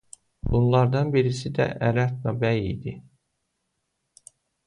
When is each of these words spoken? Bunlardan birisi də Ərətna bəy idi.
Bunlardan 0.53 1.11
birisi 1.15 1.51
də 1.59 1.67
Ərətna 1.89 2.33
bəy 2.45 2.65
idi. 2.71 2.93